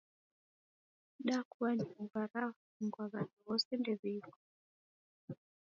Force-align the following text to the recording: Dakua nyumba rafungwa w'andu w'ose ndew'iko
Dakua 1.27 1.69
nyumba 1.77 2.19
rafungwa 2.33 3.03
w'andu 3.11 3.37
w'ose 3.45 3.71
ndew'iko 3.79 4.31